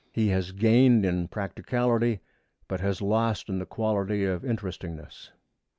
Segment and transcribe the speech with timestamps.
[0.11, 2.21] He has gained in practicality,
[2.67, 5.31] but has lost in the quality of interestingness.